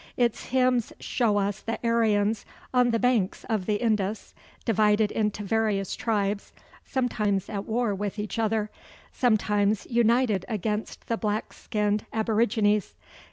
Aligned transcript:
Its 0.17 0.45
hymns 0.45 0.91
show 0.99 1.37
us 1.37 1.59
the 1.59 1.77
Aryans 1.85 2.43
on 2.73 2.89
the 2.89 2.97
banks 2.97 3.43
of 3.47 3.67
the 3.67 3.75
Indus, 3.75 4.33
divided 4.65 5.11
into 5.11 5.43
various 5.43 5.95
tribes, 5.95 6.51
sometimes 6.83 7.47
at 7.49 7.67
war 7.67 7.93
with 7.93 8.17
each 8.17 8.39
other, 8.39 8.71
sometimes 9.11 9.85
united 9.91 10.43
against 10.49 11.05
the 11.05 11.17
"black 11.17 11.53
skinned" 11.53 12.07
aborigines. 12.11 12.95